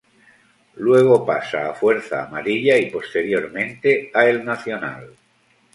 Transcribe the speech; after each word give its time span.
Luego 0.77 1.23
pasa 1.27 1.69
a 1.69 1.73
Fuerza 1.75 2.23
Amarilla 2.25 2.75
y 2.75 2.89
posteriormente 2.89 4.09
a 4.11 4.25
El 4.25 4.43
Nacional. 4.43 5.13